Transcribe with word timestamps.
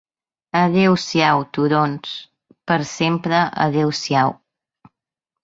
Adéu-siau, 0.59 1.43
turons, 1.57 2.15
per 2.73 2.79
sempre 2.93 3.43
adéu-siau 3.69 4.35